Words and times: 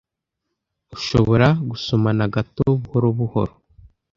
Ushobora 0.95 1.47
gusomana 1.69 2.23
gato 2.33 2.65
buhoro 2.81 3.07
buhoro? 3.17 3.53